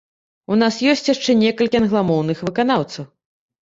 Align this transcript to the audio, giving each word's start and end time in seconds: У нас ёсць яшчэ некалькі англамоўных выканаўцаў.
У 0.53 0.55
нас 0.61 0.77
ёсць 0.93 1.11
яшчэ 1.13 1.35
некалькі 1.43 1.81
англамоўных 1.83 2.37
выканаўцаў. 2.51 3.03